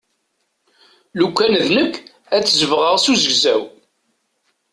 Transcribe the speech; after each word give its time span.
Lukan 1.19 1.53
d 1.63 1.65
nekk 1.75 1.93
ad 2.35 2.43
t-sebɣeɣ 2.43 2.95
s 2.99 3.05
uzegzaw. 3.11 3.61